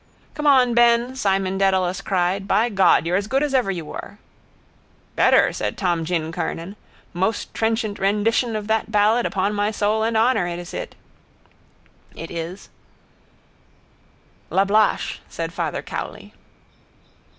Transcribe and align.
—Come 0.33 0.47
on, 0.47 0.73
Ben, 0.73 1.15
Simon 1.15 1.59
Dedalus 1.59 2.01
cried. 2.01 2.47
By 2.47 2.69
God, 2.69 3.05
you're 3.05 3.17
as 3.17 3.27
good 3.27 3.43
as 3.43 3.53
ever 3.53 3.69
you 3.69 3.85
were. 3.85 4.17
—Better, 5.15 5.53
said 5.53 5.77
Tomgin 5.77 6.31
Kernan. 6.31 6.75
Most 7.13 7.53
trenchant 7.53 7.99
rendition 7.99 8.55
of 8.55 8.65
that 8.65 8.91
ballad, 8.91 9.27
upon 9.27 9.53
my 9.53 9.69
soul 9.69 10.01
and 10.01 10.17
honour 10.17 10.47
it 10.47 10.73
is. 12.31 12.69
—Lablache, 14.49 15.19
said 15.29 15.53
Father 15.53 15.83
Cowley. 15.83 16.33